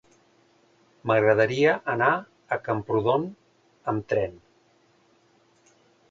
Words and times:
M'agradaria 1.09 1.73
anar 1.95 2.07
a 2.57 2.59
Camprodon 2.69 3.27
amb 3.93 4.07
tren. 4.13 4.33